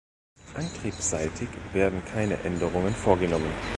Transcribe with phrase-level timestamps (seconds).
[0.55, 3.53] Antriebsseitig werden keine Änderungen vorgenommen.